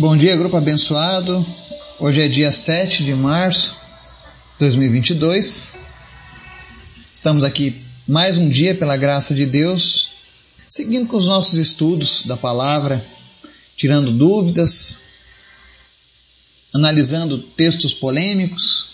[0.00, 1.44] Bom dia, grupo abençoado.
[1.98, 3.72] Hoje é dia 7 de março
[4.54, 5.74] de 2022.
[7.12, 10.12] Estamos aqui mais um dia pela graça de Deus,
[10.66, 13.04] seguindo com os nossos estudos da palavra,
[13.76, 15.00] tirando dúvidas,
[16.72, 18.92] analisando textos polêmicos,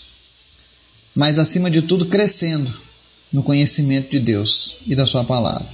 [1.15, 2.69] mas acima de tudo crescendo
[3.31, 5.69] no conhecimento de Deus e da Sua palavra.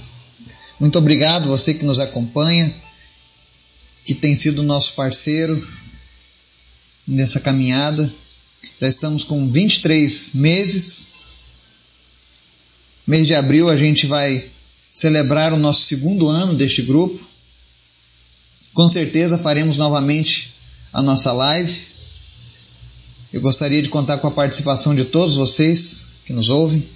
[0.78, 2.72] Muito obrigado você que nos acompanha,
[4.04, 5.66] que tem sido nosso parceiro
[7.06, 8.12] nessa caminhada.
[8.80, 11.14] Já estamos com 23 meses.
[13.06, 14.48] Mês de abril a gente vai
[14.92, 17.18] celebrar o nosso segundo ano deste grupo.
[18.72, 20.52] Com certeza faremos novamente
[20.92, 21.82] a nossa live.
[23.32, 26.86] Eu gostaria de contar com a participação de todos vocês que nos ouvem.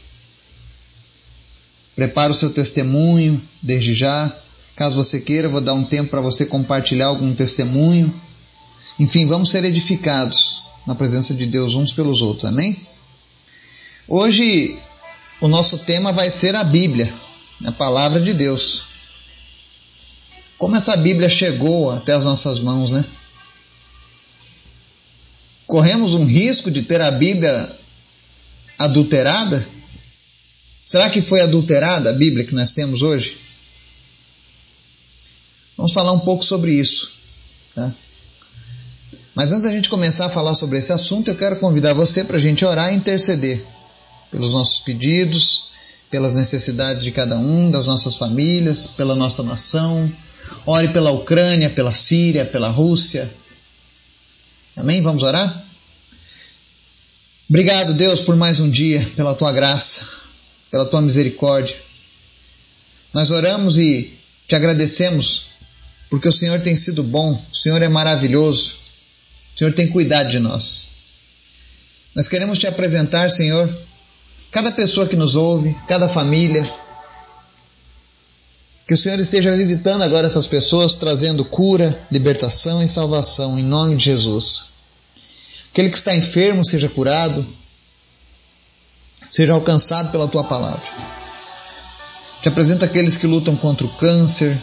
[1.97, 4.33] Prepare o seu testemunho desde já.
[4.79, 8.15] Caso você queira, vou dar um tempo para você compartilhar algum testemunho.
[8.97, 12.45] Enfim, vamos ser edificados na presença de Deus uns pelos outros.
[12.45, 12.81] Amém?
[14.07, 14.79] Hoje
[15.41, 17.13] o nosso tema vai ser a Bíblia,
[17.65, 18.85] a palavra de Deus.
[20.57, 23.05] Como essa Bíblia chegou até as nossas mãos, né?
[25.67, 27.77] Corremos um risco de ter a Bíblia
[28.79, 29.67] adulterada?
[30.87, 33.48] Será que foi adulterada a Bíblia que nós temos hoje?
[35.79, 37.13] Vamos falar um pouco sobre isso.
[37.75, 37.91] Tá?
[39.35, 42.37] Mas antes da gente começar a falar sobre esse assunto, eu quero convidar você para
[42.37, 43.65] a gente orar e interceder
[44.31, 45.71] pelos nossos pedidos,
[46.11, 50.13] pelas necessidades de cada um, das nossas famílias, pela nossa nação.
[50.67, 53.31] Ore pela Ucrânia, pela Síria, pela Rússia.
[54.77, 55.01] Amém?
[55.01, 55.65] Vamos orar?
[57.49, 60.19] Obrigado, Deus, por mais um dia, pela tua graça
[60.71, 61.77] pela tua misericórdia.
[63.13, 65.47] Nós oramos e te agradecemos
[66.11, 68.77] porque o Senhor tem sido bom, o Senhor é maravilhoso,
[69.55, 70.89] o Senhor tem cuidado de nós.
[72.15, 73.73] Nós queremos te apresentar, Senhor,
[74.51, 76.69] cada pessoa que nos ouve, cada família.
[78.87, 83.97] Que o Senhor esteja visitando agora essas pessoas, trazendo cura, libertação e salvação, em nome
[83.97, 84.67] de Jesus.
[85.71, 87.47] Aquele que está enfermo seja curado,
[89.31, 90.83] seja alcançado pela tua palavra.
[92.43, 94.57] Te apresento aqueles que lutam contra o câncer.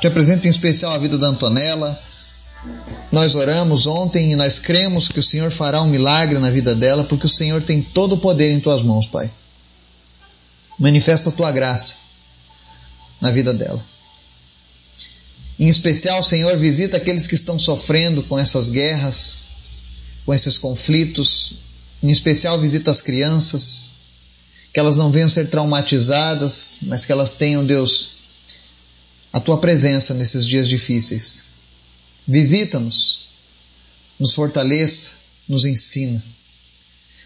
[0.00, 2.00] Te apresento em especial a vida da Antonella.
[3.10, 7.04] Nós oramos ontem e nós cremos que o Senhor fará um milagre na vida dela,
[7.04, 9.30] porque o Senhor tem todo o poder em tuas mãos, Pai.
[10.78, 11.96] Manifesta a tua graça
[13.20, 13.84] na vida dela.
[15.58, 19.46] Em especial, Senhor, visita aqueles que estão sofrendo com essas guerras,
[20.24, 21.56] com esses conflitos,
[22.00, 23.90] em especial, visita as crianças,
[24.72, 28.17] que elas não venham ser traumatizadas, mas que elas tenham, Deus,
[29.38, 31.44] a tua presença nesses dias difíceis.
[32.26, 33.28] Visita-nos,
[34.18, 35.12] nos fortaleça,
[35.48, 36.22] nos ensina.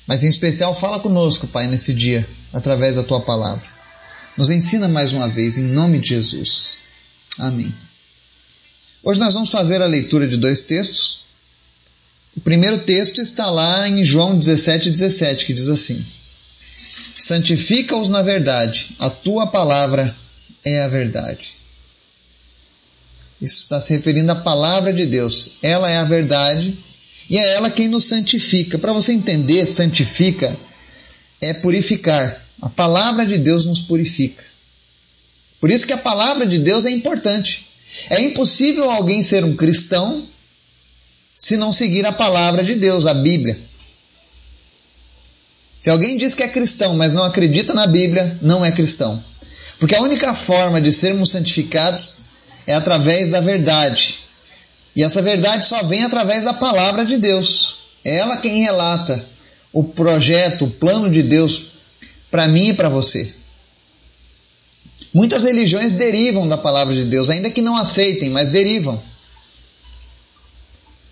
[0.06, 3.66] Mas em especial, fala conosco, Pai, nesse dia, através da tua palavra.
[4.36, 6.80] Nos ensina mais uma vez, em nome de Jesus.
[7.38, 7.74] Amém.
[9.02, 11.20] Hoje nós vamos fazer a leitura de dois textos.
[12.36, 16.04] O primeiro texto está lá em João 17, 17, que diz assim:
[17.16, 20.14] Santifica-os na verdade, a tua palavra
[20.62, 21.61] é a verdade.
[23.42, 25.54] Isso está se referindo à palavra de Deus.
[25.60, 26.78] Ela é a verdade
[27.28, 28.78] e é ela quem nos santifica.
[28.78, 30.56] Para você entender, santifica
[31.40, 32.40] é purificar.
[32.60, 34.44] A palavra de Deus nos purifica.
[35.60, 37.66] Por isso que a palavra de Deus é importante.
[38.10, 40.24] É impossível alguém ser um cristão
[41.36, 43.58] se não seguir a palavra de Deus, a Bíblia.
[45.82, 49.22] Se alguém diz que é cristão, mas não acredita na Bíblia, não é cristão.
[49.80, 52.21] Porque a única forma de sermos santificados
[52.66, 54.20] é através da verdade.
[54.94, 57.78] E essa verdade só vem através da palavra de Deus.
[58.04, 59.24] É ela quem relata
[59.72, 61.64] o projeto, o plano de Deus
[62.30, 63.32] para mim e para você.
[65.14, 69.02] Muitas religiões derivam da palavra de Deus, ainda que não aceitem, mas derivam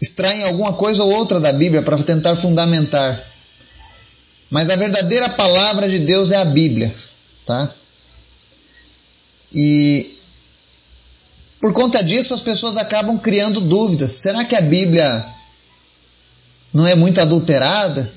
[0.00, 3.23] extraem alguma coisa ou outra da Bíblia para tentar fundamentar.
[4.49, 6.93] Mas a verdadeira palavra de Deus é a Bíblia,
[7.44, 7.73] tá?
[9.53, 10.09] E
[11.60, 14.12] por conta disso as pessoas acabam criando dúvidas.
[14.12, 15.26] Será que a Bíblia
[16.72, 18.10] não é muito adulterada?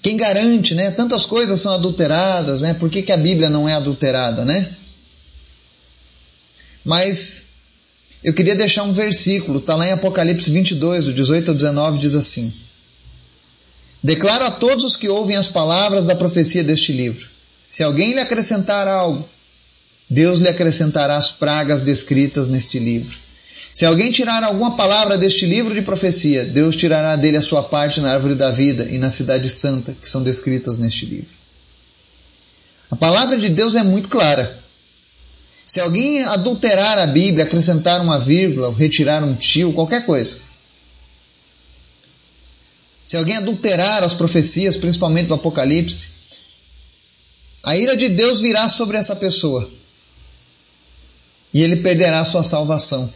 [0.00, 0.92] Quem garante, né?
[0.92, 2.74] Tantas coisas são adulteradas, né?
[2.74, 4.70] Por que, que a Bíblia não é adulterada, né?
[6.84, 7.46] Mas
[8.22, 12.14] eu queria deixar um versículo, está lá em Apocalipse 22, do 18 ao 19, diz
[12.14, 12.52] assim:
[14.02, 17.28] Declaro a todos os que ouvem as palavras da profecia deste livro:
[17.68, 19.28] se alguém lhe acrescentar algo,
[20.10, 23.16] Deus lhe acrescentará as pragas descritas neste livro.
[23.70, 28.00] Se alguém tirar alguma palavra deste livro de profecia, Deus tirará dele a sua parte
[28.00, 31.28] na árvore da vida e na cidade santa, que são descritas neste livro.
[32.90, 34.58] A palavra de Deus é muito clara.
[35.66, 40.38] Se alguém adulterar a Bíblia, acrescentar uma vírgula, retirar um tio, qualquer coisa.
[43.04, 46.08] Se alguém adulterar as profecias, principalmente do Apocalipse,
[47.62, 49.77] a ira de Deus virá sobre essa pessoa
[51.52, 53.12] e ele perderá sua salvação.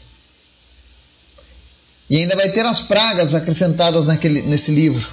[2.09, 5.11] E ainda vai ter as pragas acrescentadas naquele, nesse livro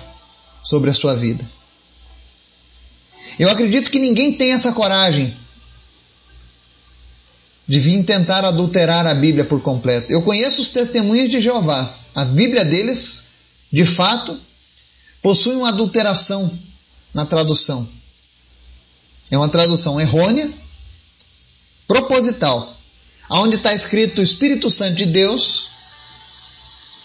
[0.63, 1.45] sobre a sua vida.
[3.38, 5.33] Eu acredito que ninguém tem essa coragem
[7.68, 10.12] de vir tentar adulterar a Bíblia por completo.
[10.12, 11.94] Eu conheço os testemunhos de Jeová.
[12.16, 13.21] A Bíblia deles,
[13.71, 14.38] de fato,
[15.21, 16.51] possui uma adulteração
[17.13, 17.88] na tradução.
[19.30, 20.51] É uma tradução errônea,
[21.88, 22.75] proposital.
[23.30, 25.70] Onde está escrito Espírito Santo de Deus,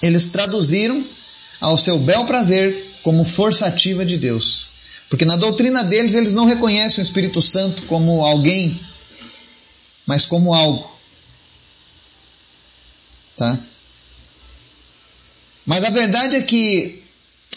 [0.01, 1.05] eles traduziram
[1.61, 4.67] ao seu bel prazer como força ativa de Deus.
[5.11, 8.81] Porque na doutrina deles eles não reconhecem o Espírito Santo como alguém,
[10.07, 10.91] mas como algo.
[13.37, 13.59] Tá?
[15.67, 17.03] Mas a verdade é que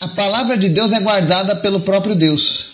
[0.01, 2.71] a palavra de Deus é guardada pelo próprio Deus.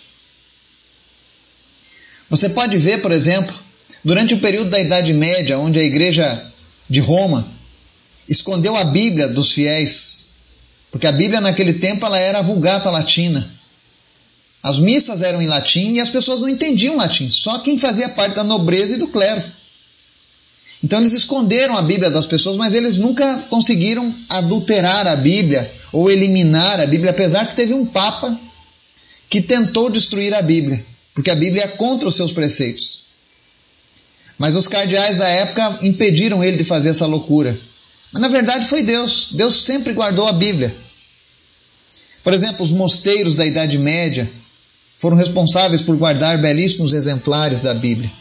[2.30, 3.63] Você pode ver, por exemplo,
[4.04, 6.42] durante o período da Idade Média, onde a igreja
[6.90, 7.48] de Roma
[8.28, 10.30] escondeu a Bíblia dos fiéis,
[10.92, 13.50] porque a Bíblia naquele tempo ela era a vulgata latina.
[14.62, 18.36] As missas eram em latim e as pessoas não entendiam latim, só quem fazia parte
[18.36, 19.44] da nobreza e do clero.
[20.84, 26.10] Então eles esconderam a Bíblia das pessoas, mas eles nunca conseguiram adulterar a Bíblia ou
[26.10, 28.38] eliminar a Bíblia, apesar que teve um papa
[29.30, 33.03] que tentou destruir a Bíblia, porque a Bíblia é contra os seus preceitos.
[34.44, 37.58] Mas os cardeais da época impediram ele de fazer essa loucura.
[38.12, 39.30] Mas na verdade foi Deus.
[39.32, 40.76] Deus sempre guardou a Bíblia.
[42.26, 44.30] Por exemplo, os mosteiros da Idade Média
[45.00, 48.12] foram responsáveis por guardar belíssimos exemplares da Bíblia.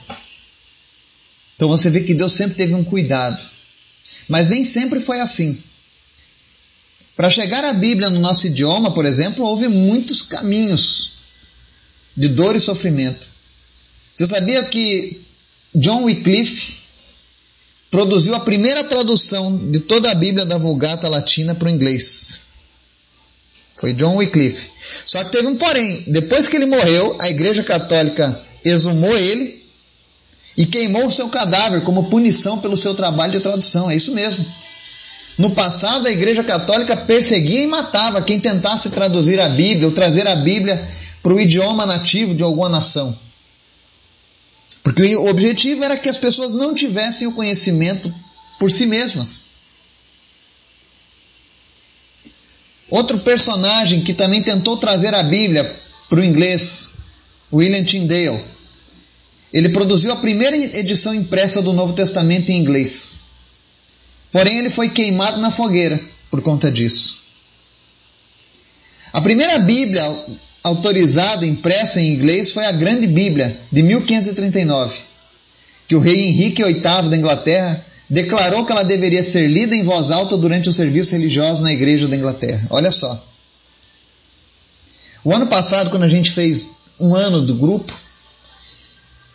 [1.56, 3.42] Então você vê que Deus sempre teve um cuidado.
[4.28, 5.60] Mas nem sempre foi assim.
[7.16, 11.14] Para chegar à Bíblia no nosso idioma, por exemplo, houve muitos caminhos
[12.16, 13.26] de dor e sofrimento.
[14.14, 15.20] Você sabia que
[15.74, 16.82] John Wycliffe
[17.90, 22.40] produziu a primeira tradução de toda a Bíblia da Vulgata Latina para o inglês?
[23.76, 24.70] Foi John Wycliffe.
[25.04, 26.04] Só que teve um porém.
[26.06, 29.62] Depois que ele morreu, a Igreja Católica exumou ele
[30.56, 33.90] e queimou o seu cadáver como punição pelo seu trabalho de tradução.
[33.90, 34.44] É isso mesmo.
[35.38, 40.26] No passado, a Igreja Católica perseguia e matava quem tentasse traduzir a Bíblia ou trazer
[40.26, 40.80] a Bíblia
[41.22, 43.16] para o idioma nativo de alguma nação.
[44.82, 48.12] Porque o objetivo era que as pessoas não tivessem o conhecimento
[48.58, 49.52] por si mesmas.
[52.90, 56.90] Outro personagem que também tentou trazer a Bíblia para o inglês,
[57.52, 58.42] William Tyndale.
[59.52, 63.22] Ele produziu a primeira edição impressa do Novo Testamento em inglês.
[64.30, 66.00] Porém, ele foi queimado na fogueira
[66.30, 67.22] por conta disso.
[69.12, 70.02] A primeira Bíblia
[70.62, 75.00] autorizada, impressa em inglês, foi a Grande Bíblia, de 1539,
[75.88, 80.10] que o rei Henrique VIII da Inglaterra declarou que ela deveria ser lida em voz
[80.10, 82.66] alta durante o serviço religioso na igreja da Inglaterra.
[82.70, 83.26] Olha só.
[85.24, 87.92] O ano passado, quando a gente fez um ano do grupo,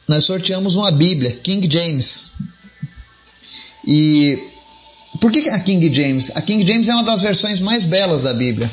[0.07, 2.33] nós sorteamos uma Bíblia, King James.
[3.85, 4.37] E
[5.19, 6.31] por que a King James?
[6.35, 8.69] A King James é uma das versões mais belas da Bíblia.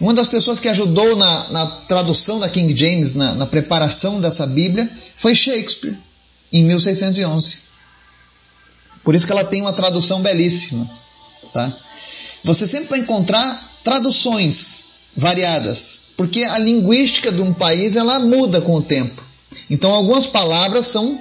[0.00, 4.46] Uma das pessoas que ajudou na, na tradução da King James, na, na preparação dessa
[4.46, 5.96] Bíblia, foi Shakespeare,
[6.52, 7.58] em 1611.
[9.02, 10.88] Por isso que ela tem uma tradução belíssima.
[11.52, 11.76] Tá?
[12.44, 18.76] Você sempre vai encontrar traduções variadas, porque a linguística de um país ela muda com
[18.76, 19.24] o tempo.
[19.70, 21.18] Então algumas palavras são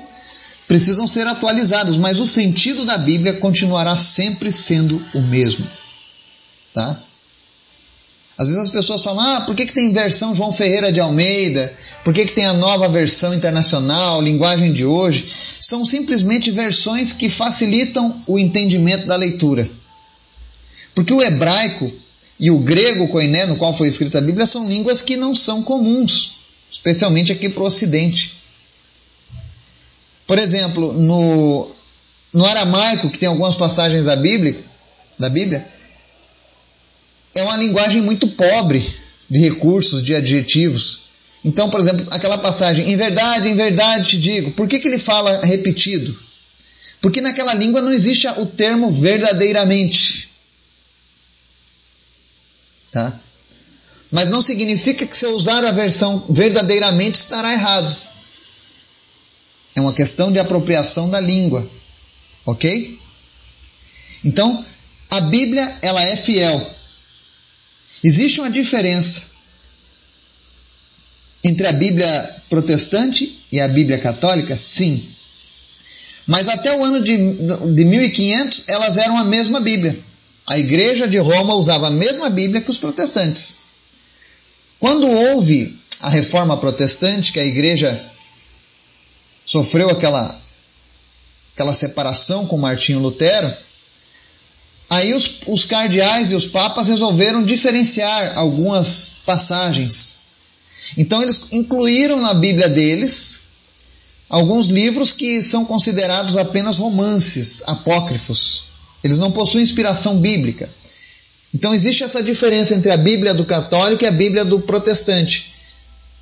[0.68, 5.66] precisam ser atualizadas, mas o sentido da Bíblia continuará sempre sendo o mesmo.
[6.74, 7.02] Tá?
[8.38, 11.74] Às vezes as pessoas falam: ah, por que, que tem versão João Ferreira de Almeida?
[12.04, 15.26] Por que, que tem a nova versão internacional, linguagem de hoje?
[15.60, 19.68] São simplesmente versões que facilitam o entendimento da leitura.
[20.94, 21.92] Porque o hebraico
[22.40, 25.64] e o grego koiné, no qual foi escrita a Bíblia, são línguas que não são
[25.64, 26.34] comuns,
[26.72, 28.37] especialmente aqui para o Ocidente.
[30.28, 31.72] Por exemplo, no,
[32.34, 34.62] no aramaico, que tem algumas passagens da Bíblia,
[35.18, 35.66] da Bíblia,
[37.34, 38.86] é uma linguagem muito pobre
[39.30, 41.08] de recursos, de adjetivos.
[41.46, 45.00] Então, por exemplo, aquela passagem, em verdade, em verdade te digo, por que, que ele
[45.00, 46.18] fala repetido?
[47.00, 50.30] Porque naquela língua não existe o termo verdadeiramente.
[52.92, 53.18] Tá?
[54.12, 57.96] Mas não significa que se usar a versão verdadeiramente estará errado.
[59.78, 61.70] É uma questão de apropriação da língua.
[62.44, 63.00] OK?
[64.26, 64.66] Então,
[65.12, 66.68] a Bíblia ela é fiel.
[68.04, 69.22] Existe uma diferença
[71.44, 74.58] entre a Bíblia protestante e a Bíblia católica?
[74.58, 75.08] Sim.
[76.26, 79.96] Mas até o ano de, de 1500 elas eram a mesma Bíblia.
[80.48, 83.58] A Igreja de Roma usava a mesma Bíblia que os protestantes.
[84.80, 88.17] Quando houve a reforma protestante, que a Igreja
[89.48, 90.38] sofreu aquela,
[91.56, 93.52] aquela separação com Martinho Lutero,
[94.90, 100.18] aí os, os cardeais e os papas resolveram diferenciar algumas passagens.
[100.98, 103.40] Então eles incluíram na Bíblia deles
[104.30, 108.66] alguns livros que são considerados apenas romances apócrifos.
[109.02, 110.70] Eles não possuem inspiração bíblica.
[111.54, 115.54] Então existe essa diferença entre a Bíblia do católico e a Bíblia do protestante.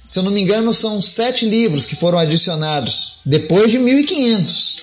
[0.05, 4.81] Se eu não me engano, são sete livros que foram adicionados depois de 1500.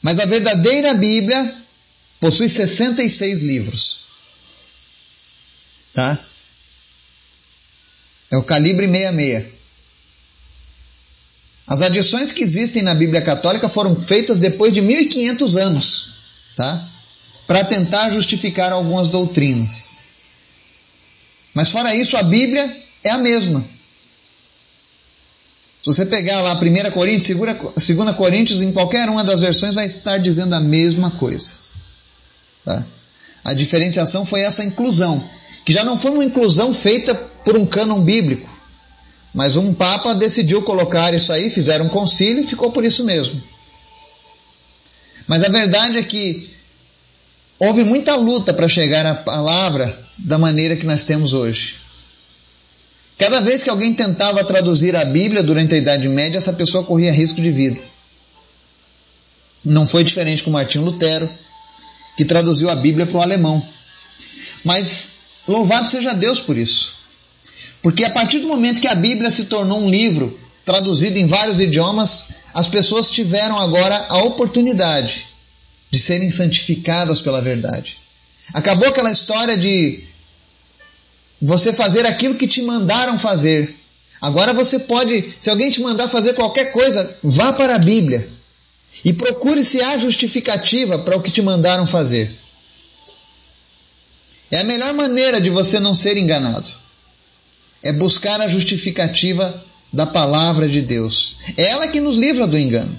[0.00, 1.56] Mas a verdadeira Bíblia
[2.20, 4.00] possui 66 livros.
[5.92, 6.18] Tá?
[8.30, 9.58] É o calibre 66.
[11.66, 16.12] As adições que existem na Bíblia Católica foram feitas depois de 1500 anos,
[16.56, 16.88] tá?
[17.46, 19.98] Para tentar justificar algumas doutrinas.
[21.52, 23.64] Mas fora isso, a Bíblia é a mesma.
[25.82, 30.18] Se você pegar lá 1 Coríntios, 2 Coríntios, em qualquer uma das versões vai estar
[30.18, 31.52] dizendo a mesma coisa.
[32.64, 32.84] Tá?
[33.44, 35.22] A diferenciação foi essa inclusão,
[35.64, 38.48] que já não foi uma inclusão feita por um cânon bíblico,
[39.32, 43.42] mas um papa decidiu colocar isso aí, fizeram um concílio e ficou por isso mesmo.
[45.26, 46.50] Mas a verdade é que
[47.58, 51.76] houve muita luta para chegar à palavra da maneira que nós temos hoje.
[53.18, 57.12] Cada vez que alguém tentava traduzir a Bíblia durante a Idade Média, essa pessoa corria
[57.12, 57.80] risco de vida.
[59.64, 61.28] Não foi diferente com Martinho Lutero,
[62.16, 63.60] que traduziu a Bíblia para o alemão.
[64.64, 65.14] Mas
[65.48, 66.94] louvado seja Deus por isso.
[67.82, 71.58] Porque a partir do momento que a Bíblia se tornou um livro traduzido em vários
[71.58, 75.26] idiomas, as pessoas tiveram agora a oportunidade
[75.90, 77.98] de serem santificadas pela verdade.
[78.54, 80.04] Acabou aquela história de
[81.40, 83.74] você fazer aquilo que te mandaram fazer.
[84.20, 88.28] Agora você pode, se alguém te mandar fazer qualquer coisa, vá para a Bíblia
[89.04, 92.30] e procure se há justificativa para o que te mandaram fazer.
[94.50, 96.78] É a melhor maneira de você não ser enganado
[97.82, 101.36] é buscar a justificativa da palavra de Deus.
[101.56, 102.98] É ela que nos livra do engano.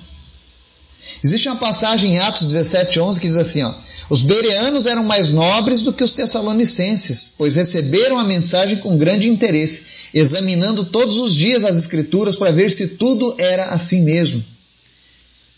[1.23, 3.73] Existe uma passagem em Atos 17:11 que diz assim, ó:
[4.09, 9.27] Os bereanos eram mais nobres do que os tessalonicenses, pois receberam a mensagem com grande
[9.27, 14.43] interesse, examinando todos os dias as escrituras para ver se tudo era assim mesmo.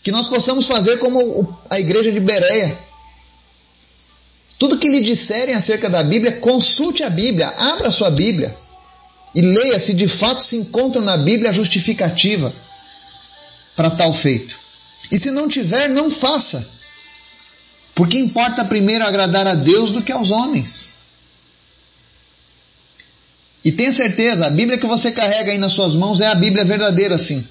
[0.02, 2.76] Que nós possamos fazer como a igreja de Bereia.
[4.58, 8.56] Tudo que lhe disserem acerca da Bíblia, consulte a Bíblia, abra a sua Bíblia
[9.34, 12.52] e leia se de fato se encontra na Bíblia a justificativa
[13.74, 14.61] para tal feito.
[15.12, 16.66] E se não tiver, não faça.
[17.94, 20.92] Porque importa primeiro agradar a Deus do que aos homens.
[23.62, 26.64] E tenha certeza, a Bíblia que você carrega aí nas suas mãos é a Bíblia
[26.64, 27.46] verdadeira, sim.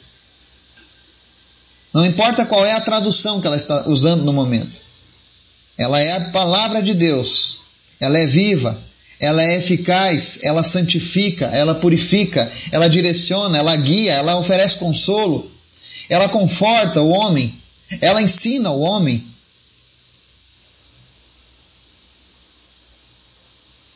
[1.93, 4.75] Não importa qual é a tradução que ela está usando no momento.
[5.77, 7.59] Ela é a palavra de Deus.
[7.99, 8.75] Ela é viva,
[9.19, 15.49] ela é eficaz, ela santifica, ela purifica, ela direciona, ela guia, ela oferece consolo,
[16.13, 17.55] ela conforta o homem,
[17.99, 19.23] ela ensina o homem.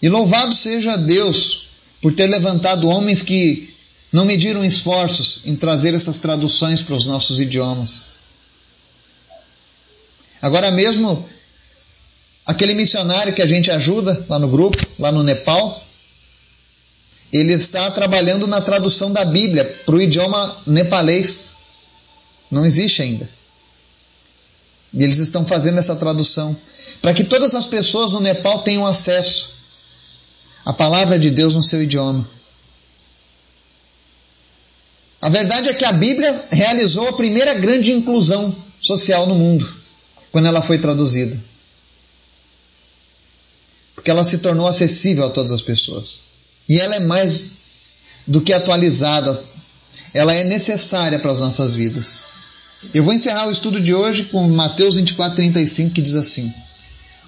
[0.01, 1.67] E louvado seja Deus
[2.01, 3.73] por ter levantado homens que
[4.11, 8.07] não mediram esforços em trazer essas traduções para os nossos idiomas.
[10.41, 11.27] Agora mesmo
[12.45, 15.83] Aquele missionário que a gente ajuda lá no grupo, lá no Nepal,
[17.33, 21.54] ele está trabalhando na tradução da Bíblia para o idioma nepalês.
[22.49, 23.29] Não existe ainda.
[24.93, 26.55] E eles estão fazendo essa tradução
[27.01, 29.55] para que todas as pessoas no Nepal tenham acesso
[30.63, 32.27] à palavra de Deus no seu idioma.
[35.21, 39.67] A verdade é que a Bíblia realizou a primeira grande inclusão social no mundo
[40.31, 41.37] quando ela foi traduzida
[44.05, 46.25] porque ela se tornou acessível a todas as pessoas.
[46.69, 47.53] E ela é mais
[48.27, 49.43] do que atualizada,
[50.13, 52.31] ela é necessária para as nossas vidas.
[52.93, 56.53] Eu vou encerrar o estudo de hoje com Mateus 24, 35, que diz assim: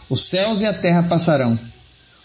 [0.10, 1.60] Os céus e a terra passarão,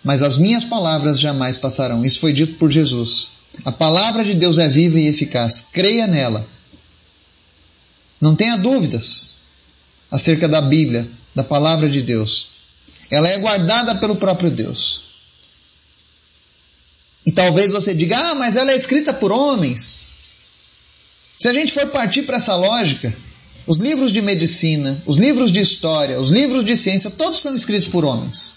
[0.04, 2.04] mas as minhas palavras jamais passarão.
[2.04, 3.30] Isso foi dito por Jesus.
[3.64, 5.66] A palavra de Deus é viva e eficaz.
[5.72, 6.46] Creia nela.
[8.20, 9.38] Não tenha dúvidas
[10.10, 12.48] acerca da Bíblia, da palavra de Deus.
[13.10, 15.04] Ela é guardada pelo próprio Deus.
[17.26, 20.11] E talvez você diga: ah, mas ela é escrita por homens.
[21.42, 23.12] Se a gente for partir para essa lógica,
[23.66, 27.88] os livros de medicina, os livros de história, os livros de ciência, todos são escritos
[27.88, 28.52] por homens.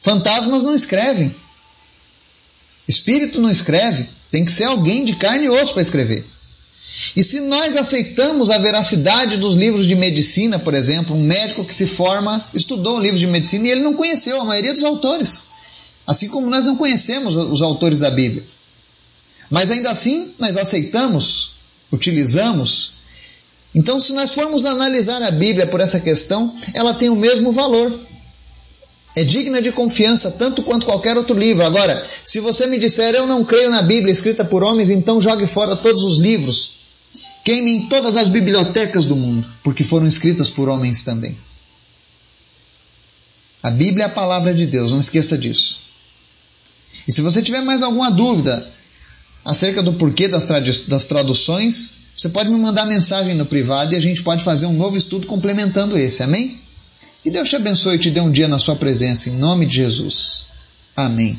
[0.00, 1.34] Fantasmas não escrevem.
[2.86, 4.08] Espírito não escreve.
[4.30, 6.24] Tem que ser alguém de carne e osso para escrever.
[7.16, 11.74] E se nós aceitamos a veracidade dos livros de medicina, por exemplo, um médico que
[11.74, 15.42] se forma, estudou um livro de medicina e ele não conheceu a maioria dos autores.
[16.06, 18.44] Assim como nós não conhecemos os autores da Bíblia.
[19.50, 21.53] Mas ainda assim, nós aceitamos,
[21.94, 22.92] utilizamos.
[23.74, 27.92] Então, se nós formos analisar a Bíblia por essa questão, ela tem o mesmo valor.
[29.16, 31.64] É digna de confiança, tanto quanto qualquer outro livro.
[31.64, 35.46] Agora, se você me disser eu não creio na Bíblia escrita por homens, então jogue
[35.46, 36.84] fora todos os livros
[37.44, 41.36] Queimem todas as bibliotecas do mundo, porque foram escritas por homens também.
[43.62, 45.80] A Bíblia é a palavra de Deus, não esqueça disso.
[47.06, 48.66] E se você tiver mais alguma dúvida
[49.44, 54.00] acerca do porquê das, das traduções, você pode me mandar mensagem no privado e a
[54.00, 56.58] gente pode fazer um novo estudo complementando esse, amém?
[57.24, 59.76] E Deus te abençoe e te dê um dia na sua presença, em nome de
[59.76, 60.44] Jesus.
[60.96, 61.38] Amém.